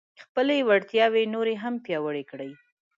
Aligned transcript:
خپلې 0.23 0.55
وړتیاوې 0.67 1.23
نورې 1.33 1.55
هم 1.63 1.75
پیاوړې 1.85 2.23
کړئ. 2.31 2.51